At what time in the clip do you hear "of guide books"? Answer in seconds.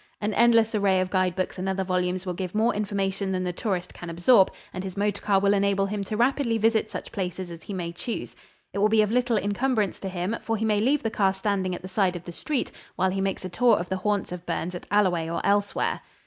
0.99-1.59